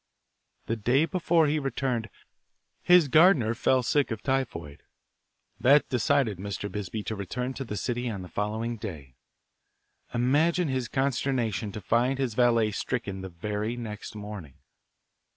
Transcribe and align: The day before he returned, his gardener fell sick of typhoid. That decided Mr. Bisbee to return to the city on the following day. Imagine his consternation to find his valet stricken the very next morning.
The 0.65 0.75
day 0.75 1.05
before 1.05 1.45
he 1.45 1.59
returned, 1.59 2.09
his 2.81 3.07
gardener 3.07 3.53
fell 3.53 3.83
sick 3.83 4.09
of 4.09 4.23
typhoid. 4.23 4.81
That 5.59 5.89
decided 5.89 6.39
Mr. 6.39 6.71
Bisbee 6.71 7.03
to 7.03 7.15
return 7.15 7.53
to 7.53 7.63
the 7.63 7.77
city 7.77 8.09
on 8.09 8.23
the 8.23 8.27
following 8.27 8.77
day. 8.77 9.13
Imagine 10.11 10.69
his 10.69 10.87
consternation 10.87 11.71
to 11.73 11.81
find 11.81 12.17
his 12.17 12.33
valet 12.33 12.71
stricken 12.71 13.21
the 13.21 13.29
very 13.29 13.77
next 13.77 14.15
morning. 14.15 14.55